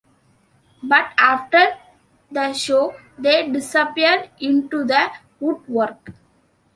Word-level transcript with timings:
But 0.81 1.09
after 1.19 1.77
the 2.31 2.53
show, 2.53 2.95
they 3.19 3.47
disappeared 3.51 4.31
into 4.39 4.83
the 4.83 5.11
woodwork. 5.39 6.13